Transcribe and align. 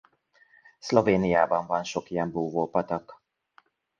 Szlovéniában 0.79 1.65
van 1.67 1.83
sok 1.83 2.09
ilyen 2.09 2.31
búvópatak. 2.31 3.21